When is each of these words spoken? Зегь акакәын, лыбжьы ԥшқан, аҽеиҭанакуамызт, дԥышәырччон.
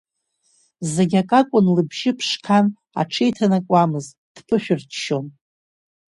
Зегь 0.91 1.15
акакәын, 1.21 1.65
лыбжьы 1.75 2.11
ԥшқан, 2.17 2.65
аҽеиҭанакуамызт, 3.01 4.11
дԥышәырччон. 4.35 5.25